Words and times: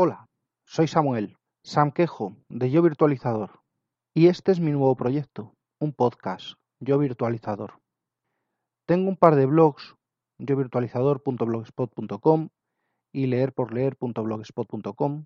Hola, 0.00 0.28
soy 0.64 0.86
Samuel, 0.86 1.36
Sam 1.64 1.90
Quejo, 1.90 2.36
de 2.48 2.70
Yo 2.70 2.82
Virtualizador, 2.82 3.62
y 4.14 4.28
este 4.28 4.52
es 4.52 4.60
mi 4.60 4.70
nuevo 4.70 4.94
proyecto, 4.94 5.54
un 5.80 5.92
podcast, 5.92 6.52
Yo 6.78 6.98
Virtualizador. 6.98 7.80
Tengo 8.86 9.08
un 9.08 9.16
par 9.16 9.34
de 9.34 9.46
blogs, 9.46 9.96
yovirtualizador.blogspot.com 10.38 12.50
y 13.12 13.26
leerporleer.blogspot.com, 13.26 15.24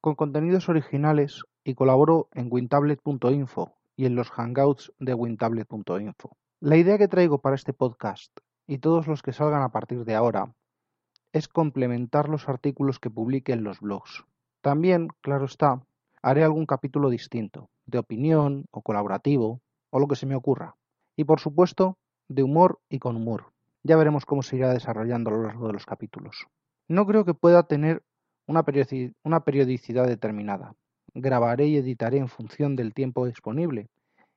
con 0.00 0.14
contenidos 0.14 0.68
originales 0.68 1.42
y 1.64 1.74
colaboro 1.74 2.28
en 2.34 2.46
wintablet.info 2.48 3.74
y 3.96 4.06
en 4.06 4.14
los 4.14 4.30
hangouts 4.30 4.92
de 5.00 5.14
wintablet.info. 5.14 6.36
La 6.60 6.76
idea 6.76 6.98
que 6.98 7.08
traigo 7.08 7.38
para 7.38 7.56
este 7.56 7.72
podcast 7.72 8.30
y 8.68 8.78
todos 8.78 9.08
los 9.08 9.22
que 9.22 9.32
salgan 9.32 9.62
a 9.62 9.72
partir 9.72 10.04
de 10.04 10.14
ahora 10.14 10.54
es 11.34 11.48
complementar 11.48 12.28
los 12.28 12.48
artículos 12.48 13.00
que 13.00 13.10
publique 13.10 13.52
en 13.52 13.64
los 13.64 13.80
blogs. 13.80 14.24
También, 14.62 15.08
claro 15.20 15.46
está, 15.46 15.84
haré 16.22 16.44
algún 16.44 16.64
capítulo 16.64 17.10
distinto, 17.10 17.70
de 17.86 17.98
opinión 17.98 18.66
o 18.70 18.82
colaborativo, 18.82 19.60
o 19.90 19.98
lo 19.98 20.06
que 20.06 20.14
se 20.14 20.26
me 20.26 20.36
ocurra. 20.36 20.76
Y 21.16 21.24
por 21.24 21.40
supuesto, 21.40 21.98
de 22.28 22.44
humor 22.44 22.78
y 22.88 23.00
con 23.00 23.16
humor. 23.16 23.52
Ya 23.82 23.96
veremos 23.96 24.24
cómo 24.26 24.44
se 24.44 24.56
irá 24.56 24.72
desarrollando 24.72 25.30
a 25.30 25.32
lo 25.32 25.42
largo 25.42 25.66
de 25.66 25.72
los 25.72 25.86
capítulos. 25.86 26.46
No 26.86 27.04
creo 27.04 27.24
que 27.24 27.34
pueda 27.34 27.64
tener 27.64 28.04
una, 28.46 28.62
periodicidad 28.64 30.06
determinada. 30.06 30.76
Grabaré 31.14 31.66
y 31.66 31.78
editaré 31.78 32.18
en 32.18 32.28
función 32.28 32.76
del 32.76 32.94
tiempo 32.94 33.26
disponible 33.26 33.88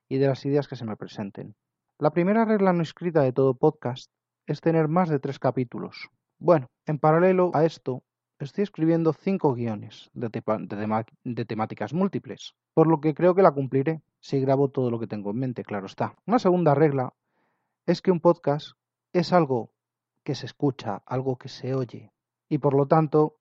y 0.08 0.18
de 0.18 0.26
las 0.26 0.44
ideas 0.44 0.66
que 0.66 0.74
se 0.74 0.84
me 0.84 0.96
presenten. 0.96 1.54
La 2.00 2.10
primera 2.10 2.44
regla 2.44 2.72
no 2.72 2.82
escrita 2.82 3.22
de 3.22 3.32
todo 3.32 3.54
podcast 3.54 4.10
es 4.48 4.60
tener 4.60 4.88
más 4.88 5.08
de 5.08 5.20
tres 5.20 5.38
capítulos, 5.38 6.10
bueno, 6.38 6.70
en 6.86 6.98
paralelo 6.98 7.50
a 7.54 7.64
esto, 7.64 8.02
estoy 8.38 8.62
escribiendo 8.62 9.12
cinco 9.12 9.54
guiones 9.54 10.10
de, 10.14 11.44
temáticas 11.44 11.92
múltiples, 11.92 12.54
por 12.74 12.86
lo 12.86 13.00
que 13.00 13.14
creo 13.14 13.34
que 13.34 13.42
la 13.42 13.50
cumpliré 13.50 14.02
si 14.20 14.40
grabo 14.40 14.68
todo 14.68 14.90
lo 14.90 15.00
que 15.00 15.06
tengo 15.06 15.30
en 15.30 15.38
mente, 15.38 15.64
claro 15.64 15.86
está. 15.86 16.14
Una 16.26 16.38
segunda 16.38 16.74
regla 16.74 17.14
es 17.86 18.02
que 18.02 18.12
un 18.12 18.20
podcast 18.20 18.72
es 19.12 19.32
algo 19.32 19.72
que 20.22 20.34
se 20.34 20.46
escucha, 20.46 21.02
algo 21.06 21.36
que 21.36 21.48
se 21.48 21.74
oye, 21.74 22.12
y 22.48 22.58
por 22.58 22.74
lo 22.74 22.86
tanto, 22.86 23.36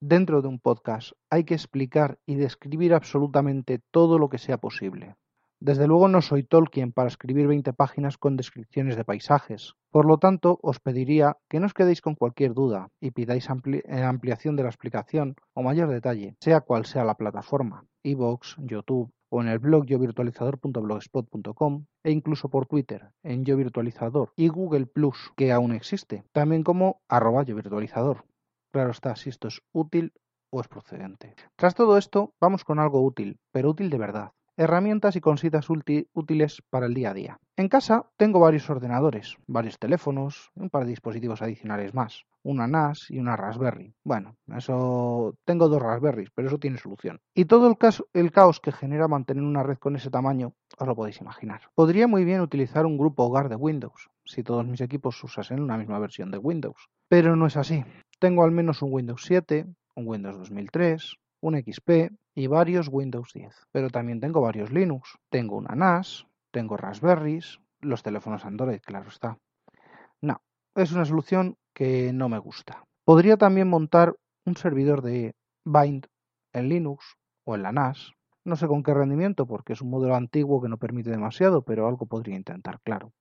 dentro 0.00 0.42
de 0.42 0.48
un 0.48 0.60
podcast 0.60 1.12
hay 1.30 1.44
que 1.44 1.54
explicar 1.54 2.18
y 2.24 2.36
describir 2.36 2.94
absolutamente 2.94 3.80
todo 3.90 4.18
lo 4.18 4.28
que 4.28 4.38
sea 4.38 4.58
posible. 4.58 5.16
Desde 5.60 5.88
luego 5.88 6.06
no 6.06 6.22
soy 6.22 6.44
Tolkien 6.44 6.92
para 6.92 7.08
escribir 7.08 7.48
20 7.48 7.72
páginas 7.72 8.16
con 8.16 8.36
descripciones 8.36 8.96
de 8.96 9.04
paisajes. 9.04 9.74
Por 9.90 10.06
lo 10.06 10.18
tanto, 10.18 10.60
os 10.62 10.78
pediría 10.78 11.36
que 11.48 11.58
no 11.58 11.66
os 11.66 11.74
quedéis 11.74 12.00
con 12.00 12.14
cualquier 12.14 12.54
duda 12.54 12.90
y 13.00 13.10
pidáis 13.10 13.48
eh, 13.48 14.02
ampliación 14.02 14.54
de 14.54 14.62
la 14.62 14.68
explicación 14.68 15.34
o 15.54 15.64
mayor 15.64 15.88
detalle, 15.88 16.36
sea 16.40 16.60
cual 16.60 16.86
sea 16.86 17.02
la 17.04 17.16
plataforma, 17.16 17.84
iVoox, 18.04 18.54
YouTube 18.58 19.10
o 19.30 19.42
en 19.42 19.48
el 19.48 19.58
blog 19.58 19.84
yovirtualizador.blogspot.com 19.86 21.86
e 22.04 22.12
incluso 22.12 22.48
por 22.48 22.66
Twitter 22.66 23.10
en 23.24 23.44
yovirtualizador 23.44 24.32
y 24.36 24.46
Google 24.46 24.86
Plus, 24.86 25.32
que 25.36 25.50
aún 25.50 25.72
existe, 25.72 26.22
también 26.32 26.62
como 26.62 27.00
arroba 27.08 27.42
yovirtualizador. 27.42 28.24
Claro 28.72 28.92
está, 28.92 29.16
si 29.16 29.28
esto 29.28 29.48
es 29.48 29.60
útil 29.72 30.12
o 30.50 30.60
es 30.60 30.68
procedente. 30.68 31.34
Tras 31.56 31.74
todo 31.74 31.98
esto, 31.98 32.32
vamos 32.40 32.62
con 32.62 32.78
algo 32.78 33.02
útil, 33.02 33.40
pero 33.50 33.70
útil 33.70 33.90
de 33.90 33.98
verdad 33.98 34.30
herramientas 34.58 35.14
y 35.14 35.20
cositas 35.20 35.68
útiles 35.70 36.62
para 36.68 36.86
el 36.86 36.94
día 36.94 37.10
a 37.10 37.14
día. 37.14 37.40
En 37.56 37.68
casa 37.68 38.10
tengo 38.16 38.40
varios 38.40 38.68
ordenadores, 38.68 39.36
varios 39.46 39.78
teléfonos, 39.78 40.50
un 40.56 40.68
par 40.68 40.84
de 40.84 40.90
dispositivos 40.90 41.42
adicionales 41.42 41.94
más, 41.94 42.24
una 42.42 42.66
NAS 42.66 43.06
y 43.08 43.20
una 43.20 43.36
Raspberry. 43.36 43.94
Bueno, 44.04 44.36
eso 44.56 45.34
tengo 45.44 45.68
dos 45.68 45.80
Raspberries, 45.80 46.30
pero 46.34 46.48
eso 46.48 46.58
tiene 46.58 46.78
solución. 46.78 47.20
Y 47.34 47.44
todo 47.44 47.68
el, 47.68 47.76
el 48.14 48.32
caos 48.32 48.58
que 48.58 48.72
genera 48.72 49.06
mantener 49.06 49.44
una 49.44 49.62
red 49.62 49.78
con 49.78 49.94
ese 49.94 50.10
tamaño, 50.10 50.54
os 50.76 50.86
lo 50.86 50.96
podéis 50.96 51.20
imaginar. 51.20 51.62
Podría 51.74 52.08
muy 52.08 52.24
bien 52.24 52.40
utilizar 52.40 52.84
un 52.84 52.98
grupo 52.98 53.24
hogar 53.24 53.48
de 53.48 53.56
Windows, 53.56 54.10
si 54.24 54.42
todos 54.42 54.66
mis 54.66 54.80
equipos 54.80 55.22
usasen 55.22 55.60
una 55.60 55.78
misma 55.78 56.00
versión 56.00 56.32
de 56.32 56.38
Windows. 56.38 56.88
Pero 57.08 57.36
no 57.36 57.46
es 57.46 57.56
así. 57.56 57.84
Tengo 58.18 58.42
al 58.42 58.50
menos 58.50 58.82
un 58.82 58.92
Windows 58.92 59.22
7, 59.24 59.66
un 59.94 60.06
Windows 60.06 60.36
2003, 60.36 61.16
un 61.40 61.62
XP 61.62 62.10
y 62.38 62.46
varios 62.46 62.88
Windows 62.88 63.32
10. 63.34 63.52
Pero 63.72 63.90
también 63.90 64.20
tengo 64.20 64.40
varios 64.40 64.70
Linux. 64.70 65.18
Tengo 65.28 65.56
una 65.56 65.74
NAS, 65.74 66.28
tengo 66.52 66.76
Raspberries, 66.76 67.58
los 67.80 68.04
teléfonos 68.04 68.44
Android, 68.44 68.80
claro 68.80 69.08
está. 69.08 69.38
No, 70.20 70.40
es 70.76 70.92
una 70.92 71.04
solución 71.04 71.56
que 71.74 72.12
no 72.12 72.28
me 72.28 72.38
gusta. 72.38 72.84
Podría 73.04 73.38
también 73.38 73.66
montar 73.66 74.14
un 74.44 74.56
servidor 74.56 75.02
de 75.02 75.34
Bind 75.64 76.06
en 76.52 76.68
Linux 76.68 77.16
o 77.42 77.56
en 77.56 77.64
la 77.64 77.72
NAS. 77.72 78.12
No 78.44 78.54
sé 78.54 78.68
con 78.68 78.84
qué 78.84 78.94
rendimiento 78.94 79.44
porque 79.44 79.72
es 79.72 79.82
un 79.82 79.90
modelo 79.90 80.14
antiguo 80.14 80.62
que 80.62 80.68
no 80.68 80.78
permite 80.78 81.10
demasiado, 81.10 81.62
pero 81.62 81.88
algo 81.88 82.06
podría 82.06 82.36
intentar, 82.36 82.78
claro. 82.84 83.12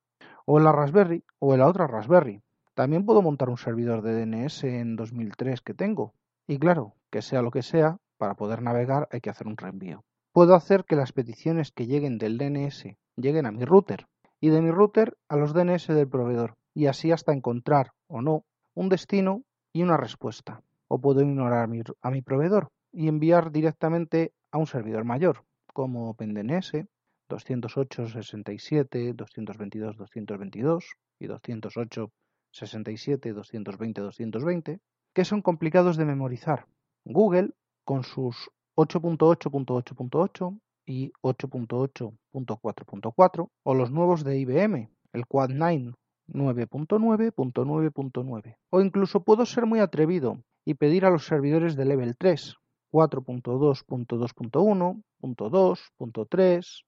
O 0.46 0.60
en 0.60 0.64
la 0.64 0.72
Raspberry 0.72 1.24
o 1.40 1.56
en 1.56 1.62
la 1.62 1.68
otra 1.68 1.88
Raspberry. 1.88 2.44
También 2.76 3.04
puedo 3.04 3.24
montar 3.24 3.50
un 3.50 3.58
servidor 3.58 4.04
de 4.04 4.14
DNS 4.14 4.64
en 4.66 4.96
2003 4.96 5.62
que 5.62 5.74
tengo. 5.74 6.14
Y 6.46 6.60
claro, 6.60 6.94
que 7.10 7.24
sea 7.24 7.42
lo 7.42 7.50
que 7.50 7.64
sea, 7.64 7.98
para 8.18 8.36
poder 8.36 8.62
navegar 8.62 9.08
hay 9.12 9.22
que 9.22 9.30
hacer 9.30 9.48
un 9.48 9.58
reenvío. 9.58 10.04
Puedo 10.34 10.56
hacer 10.56 10.86
que 10.86 10.96
las 10.96 11.14
peticiones 11.14 11.72
que 11.72 11.88
lleguen 11.88 12.18
del 12.18 12.38
DNS 12.38 12.96
lleguen 13.16 13.46
a 13.46 13.52
mi 13.52 13.66
router 13.66 14.08
y 14.40 14.50
de 14.50 14.62
mi 14.62 14.72
router 14.72 15.18
a 15.30 15.36
los 15.36 15.54
DNS 15.54 15.88
del 15.88 16.08
proveedor 16.08 16.56
y 16.74 16.86
así 16.86 17.12
hasta 17.12 17.34
encontrar 17.34 17.92
o 18.08 18.22
no 18.22 18.46
un 18.76 18.90
destino 18.90 19.44
y 19.74 19.82
una 19.82 19.98
respuesta. 19.98 20.62
O 20.88 21.00
puedo 21.00 21.22
ignorar 21.22 21.68
a 22.02 22.12
mi, 22.12 22.22
proveedor 22.22 22.70
y 22.92 23.08
enviar 23.08 23.52
directamente 23.52 24.32
a 24.52 24.58
un 24.58 24.68
servidor 24.68 25.04
mayor 25.04 25.44
como 25.74 26.10
OpenDNS 26.12 26.86
208 27.30 28.08
67 28.08 29.14
222 29.14 29.98
222 29.98 30.86
y 31.20 31.28
208 31.28 32.12
67 32.52 33.34
220 33.34 34.02
220 34.02 34.80
que 35.14 35.26
son 35.26 35.42
complicados 35.42 35.98
de 35.98 36.06
memorizar. 36.06 36.68
Google 37.04 37.52
con 37.88 38.04
sus 38.04 38.52
8.8.8.8 38.76 40.60
y 40.86 41.12
8.8.4.4 41.24 43.50
o 43.64 43.74
los 43.74 43.90
nuevos 43.92 44.26
de 44.26 44.38
IBM, 44.40 44.90
el 45.14 45.26
Quad 45.26 45.52
9 45.52 45.94
9.9.9.9 46.28 48.58
o 48.72 48.82
incluso 48.82 49.24
puedo 49.24 49.46
ser 49.46 49.66
muy 49.66 49.80
atrevido 49.80 50.44
y 50.66 50.74
pedir 50.74 51.06
a 51.06 51.10
los 51.10 51.26
servidores 51.26 51.78
de 51.78 51.86
level 51.86 52.18
3 52.18 52.58
4.2.2.1, 52.92 55.04
.2, 55.22 55.80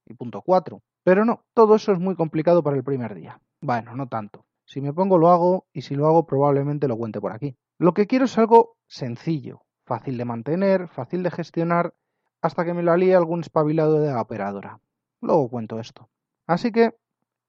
y 0.06 0.14
.4. 0.14 0.82
Pero 1.04 1.24
no, 1.24 1.46
todo 1.54 1.76
eso 1.76 1.94
es 1.94 2.00
muy 2.00 2.16
complicado 2.16 2.62
para 2.62 2.76
el 2.76 2.84
primer 2.84 3.16
día. 3.16 3.40
Bueno, 3.62 3.96
no 3.96 4.10
tanto. 4.10 4.44
Si 4.66 4.82
me 4.82 4.92
pongo 4.94 5.18
lo 5.18 5.30
hago 5.30 5.66
y 5.72 5.80
si 5.82 5.96
lo 5.96 6.08
hago 6.08 6.26
probablemente 6.26 6.90
lo 6.90 6.98
cuente 6.98 7.22
por 7.22 7.32
aquí. 7.32 7.56
Lo 7.78 7.94
que 7.94 8.08
quiero 8.08 8.26
es 8.26 8.38
algo 8.38 8.76
sencillo, 8.88 9.62
fácil 9.90 10.20
de 10.20 10.26
mantener, 10.26 10.88
fácil 10.88 11.24
de 11.24 11.32
gestionar, 11.32 11.96
hasta 12.44 12.64
que 12.64 12.76
me 12.76 12.84
lo 12.84 12.92
alíe 12.92 13.16
algún 13.16 13.40
espabilado 13.42 14.00
de 14.00 14.14
la 14.14 14.22
operadora. 14.22 14.80
Luego 15.20 15.50
cuento 15.50 15.80
esto. 15.80 16.10
Así 16.46 16.72
que, 16.72 16.96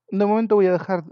de 0.09 0.25
momento 0.25 0.55
voy 0.55 0.67
a 0.67 0.73
dejar 0.73 1.05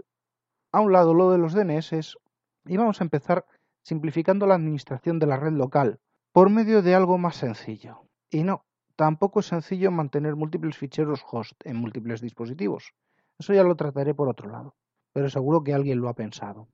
a 0.71 0.79
un 0.81 0.91
lado 0.91 1.13
lo 1.13 1.31
de 1.31 1.37
los 1.37 1.53
DNS 1.53 2.17
y 2.65 2.77
vamos 2.77 2.99
a 2.99 3.03
empezar 3.03 3.45
simplificando 3.83 4.47
la 4.47 4.55
administración 4.55 5.19
de 5.19 5.27
la 5.27 5.37
red 5.37 5.53
local 5.53 5.99
por 6.31 6.49
medio 6.49 6.81
de 6.81 6.95
algo 6.95 7.19
más 7.19 7.35
sencillo. 7.35 8.01
Y 8.31 8.43
no, 8.43 8.65
tampoco 8.95 9.41
es 9.41 9.45
sencillo 9.45 9.91
mantener 9.91 10.35
múltiples 10.35 10.77
ficheros 10.77 11.23
host 11.31 11.61
en 11.63 11.77
múltiples 11.77 12.21
dispositivos. 12.21 12.93
Eso 13.37 13.53
ya 13.53 13.63
lo 13.63 13.75
trataré 13.75 14.15
por 14.15 14.29
otro 14.29 14.49
lado, 14.49 14.75
pero 15.13 15.29
seguro 15.29 15.63
que 15.63 15.75
alguien 15.75 16.01
lo 16.01 16.09
ha 16.09 16.15
pensado. 16.15 16.67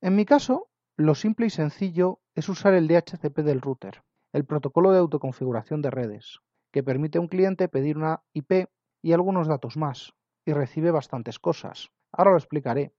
En 0.00 0.16
mi 0.16 0.24
caso, 0.24 0.68
lo 0.98 1.14
simple 1.14 1.46
y 1.46 1.50
sencillo 1.50 2.18
es 2.34 2.48
usar 2.48 2.74
el 2.74 2.88
DHCP 2.88 3.38
del 3.38 3.60
router, 3.60 4.02
el 4.32 4.44
protocolo 4.44 4.90
de 4.90 4.98
autoconfiguración 4.98 5.80
de 5.80 5.92
redes, 5.92 6.40
que 6.72 6.82
permite 6.82 7.18
a 7.18 7.20
un 7.20 7.28
cliente 7.28 7.68
pedir 7.68 7.96
una 7.96 8.24
IP 8.32 8.66
y 9.00 9.12
algunos 9.12 9.46
datos 9.46 9.76
más, 9.76 10.12
y 10.44 10.52
recibe 10.52 10.90
bastantes 10.90 11.38
cosas. 11.38 11.90
Ahora 12.10 12.32
lo 12.32 12.36
explicaré, 12.36 12.92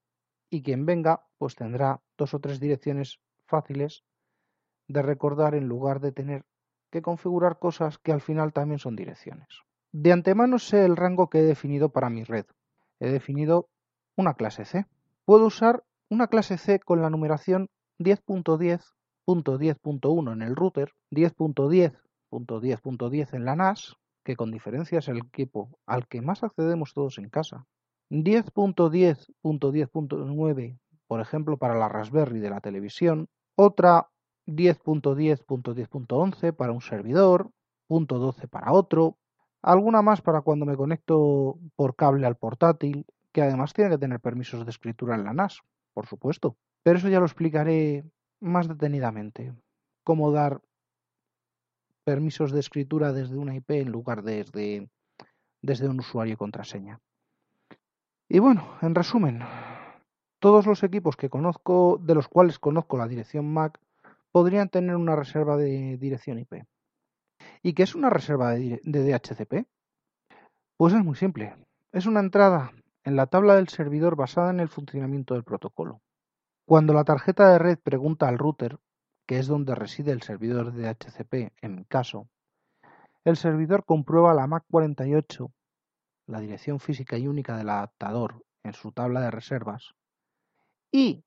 y 0.50 0.64
quien 0.64 0.86
venga 0.86 1.26
pues 1.38 1.56
tendrá 1.56 2.00
dos 2.18 2.34
o 2.34 2.40
tres 2.40 2.62
direcciones 2.62 3.20
fáciles 3.46 4.06
de 4.88 5.02
recordar 5.02 5.54
en 5.54 5.68
lugar 5.68 6.00
de 6.00 6.14
tener 6.14 6.46
que 6.92 7.02
configurar 7.02 7.60
cosas 7.60 7.98
que 7.98 8.14
al 8.14 8.22
final 8.22 8.54
también 8.54 8.80
son 8.80 8.96
direcciones. 8.96 9.48
De 9.92 10.14
antemano 10.14 10.58
sé 10.58 10.86
el 10.86 10.96
rango 10.96 11.30
que 11.30 11.40
he 11.40 11.44
definido 11.44 11.90
para 11.90 12.10
mi 12.10 12.24
red. 12.24 12.46
He 13.02 13.10
definido 13.10 13.68
una 14.16 14.36
clase 14.36 14.64
C. 14.64 14.86
Puedo 15.26 15.48
usar 15.48 15.84
una 16.10 16.28
clase 16.28 16.58
C 16.58 16.80
con 16.80 17.02
la 17.02 17.10
numeración 17.10 17.70
10.10.10.1 18.00 20.34
en 20.34 20.42
el 20.42 20.56
router, 20.56 20.94
10.10.10.10 21.12 23.34
en 23.34 23.46
la 23.46 23.56
NAS, 23.56 23.96
que 24.24 24.36
con 24.36 24.50
diferencia 24.52 24.98
es 25.00 25.08
el 25.08 25.18
equipo 25.18 25.80
al 25.86 26.08
que 26.08 26.22
más 26.22 26.44
accedemos 26.44 26.94
todos 26.94 27.18
en 27.18 27.30
casa, 27.30 27.66
10.10.10.9, 28.10 30.80
por 31.08 31.22
ejemplo, 31.22 31.58
para 31.58 31.76
la 31.76 31.90
Raspberry 31.90 32.40
de 32.40 32.50
la 32.50 32.62
televisión, 32.62 33.28
otra 33.56 34.10
10.10.10.11 34.48 36.56
para 36.56 36.72
un 36.72 36.82
servidor, 36.82 37.52
.12 37.90 38.48
para 38.48 38.72
otro, 38.72 39.18
alguna 39.62 40.02
más 40.02 40.22
para 40.22 40.40
cuando 40.42 40.66
me 40.66 40.78
conecto 40.78 41.60
por 41.76 41.96
cable 41.96 42.26
al 42.26 42.38
portátil, 42.38 43.06
que 43.32 43.42
además 43.42 43.74
tiene 43.74 43.92
que 43.92 43.98
tener 43.98 44.20
permisos 44.20 44.66
de 44.66 44.72
escritura 44.72 45.16
en 45.16 45.24
la 45.24 45.34
NAS, 45.34 45.62
por 45.94 46.08
supuesto. 46.08 46.58
Pero 46.84 46.98
eso 46.98 47.10
ya 47.10 47.20
lo 47.20 47.26
explicaré 47.26 48.04
más 48.40 48.68
detenidamente. 48.68 49.54
Cómo 50.04 50.32
dar 50.32 50.62
permisos 52.04 52.52
de 52.52 52.60
escritura 52.60 53.14
desde 53.14 53.38
una 53.38 53.56
IP 53.56 53.72
en 53.72 53.92
lugar 53.92 54.24
de 54.24 54.44
desde, 54.44 54.90
desde 55.62 55.90
un 55.90 56.00
usuario 56.00 56.38
contraseña. 56.38 57.00
Y 58.28 58.40
bueno, 58.40 58.78
en 58.82 58.96
resumen, 58.96 59.42
todos 60.40 60.66
los 60.66 60.84
equipos 60.84 61.18
que 61.18 61.30
conozco, 61.30 62.00
de 62.02 62.16
los 62.16 62.28
cuales 62.28 62.60
conozco 62.60 62.98
la 62.98 63.08
dirección 63.08 63.52
MAC, 63.52 63.80
podrían 64.32 64.70
tener 64.70 64.96
una 64.96 65.16
reserva 65.16 65.58
de 65.58 65.98
dirección 65.98 66.40
IP. 66.40 66.64
¿Y 67.62 67.74
qué 67.74 67.84
es 67.84 67.96
una 67.96 68.10
reserva 68.10 68.52
de, 68.52 68.80
DHCP? 68.84 69.68
Pues 70.78 70.94
es 70.94 71.04
muy 71.04 71.16
simple. 71.16 71.56
Es 71.92 72.06
una 72.06 72.20
entrada 72.20 72.72
en 73.04 73.16
la 73.16 73.28
tabla 73.28 73.56
del 73.56 73.68
servidor 73.68 74.16
basada 74.16 74.52
en 74.52 74.60
el 74.60 74.70
funcionamiento 74.70 75.34
del 75.34 75.44
protocolo. 75.44 76.02
Cuando 76.70 76.94
la 76.94 77.04
tarjeta 77.04 77.52
de 77.52 77.58
red 77.58 77.80
pregunta 77.80 78.28
al 78.28 78.38
router, 78.38 78.78
que 79.26 79.40
es 79.40 79.48
donde 79.48 79.74
reside 79.74 80.12
el 80.12 80.22
servidor 80.22 80.72
de 80.72 80.84
DHCP 80.84 81.52
en 81.64 81.78
mi 81.78 81.86
caso, 81.86 82.30
el 83.24 83.38
servidor 83.38 83.86
comprueba 83.86 84.36
la 84.36 84.46
MAC48, 84.46 85.52
la 86.28 86.40
dirección 86.40 86.80
física 86.80 87.18
y 87.18 87.28
única 87.28 87.58
del 87.58 87.72
adaptador, 87.72 88.46
en 88.62 88.74
su 88.74 88.92
tabla 88.92 89.20
de 89.22 89.32
reservas, 89.32 89.96
y 90.92 91.24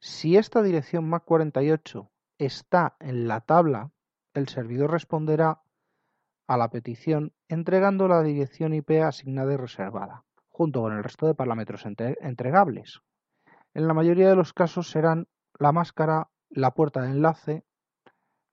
si 0.00 0.36
esta 0.36 0.60
dirección 0.60 1.08
MAC48 1.08 2.10
está 2.38 2.96
en 2.98 3.28
la 3.28 3.42
tabla, 3.42 3.92
el 4.34 4.48
servidor 4.48 4.90
responderá 4.90 5.62
a 6.48 6.56
la 6.56 6.68
petición 6.68 7.32
entregando 7.46 8.08
la 8.08 8.24
dirección 8.24 8.74
IP 8.74 8.90
asignada 9.04 9.52
y 9.52 9.56
reservada, 9.56 10.24
junto 10.48 10.80
con 10.80 10.94
el 10.94 11.04
resto 11.04 11.28
de 11.28 11.34
parámetros 11.36 11.86
entregables. 11.86 13.00
En 13.74 13.86
la 13.86 13.94
mayoría 13.94 14.28
de 14.28 14.36
los 14.36 14.52
casos 14.52 14.90
serán 14.90 15.28
la 15.58 15.72
máscara, 15.72 16.28
la 16.48 16.72
puerta 16.72 17.02
de 17.02 17.10
enlace, 17.10 17.64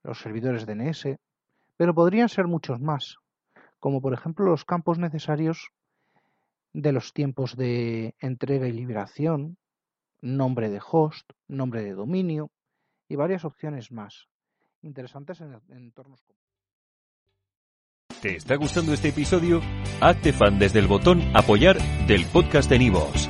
los 0.04 0.20
servidores 0.20 0.66
DNS, 0.66 1.18
pero 1.76 1.94
podrían 1.94 2.30
ser 2.30 2.48
muchos 2.48 2.80
más, 2.80 3.18
como 3.80 4.02
por 4.02 4.14
ejemplo 4.14 4.46
los 4.46 4.66
campos 4.66 5.00
necesarios 5.00 5.72
de 6.74 6.92
los 6.92 7.14
tiempos 7.14 7.56
de 7.56 8.16
entrega 8.20 8.68
y 8.68 8.72
liberación, 8.72 9.58
nombre 10.22 10.70
de 10.70 10.82
host, 10.92 11.32
nombre 11.48 11.84
de 11.84 11.94
dominio 11.94 12.52
y 13.08 13.16
varias 13.16 13.46
opciones 13.46 13.92
más 13.92 14.28
interesantes 14.82 15.42
en 15.42 15.60
entornos 15.70 16.24
¿Te 18.22 18.36
está 18.36 18.56
gustando 18.56 18.94
este 18.94 19.10
episodio? 19.10 19.62
Hazte 20.02 20.34
fan 20.34 20.58
desde 20.58 20.80
el 20.80 20.88
botón 20.88 21.22
Apoyar 21.36 21.78
del 22.08 22.26
podcast 22.26 22.68
de 22.70 22.80
Nivos. 22.80 23.30